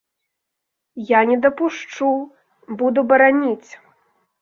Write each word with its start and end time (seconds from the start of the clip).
Я 1.09 1.19
не 1.33 1.37
дапушчу, 1.45 2.09
буду 2.83 3.09
бараніць. 3.15 3.71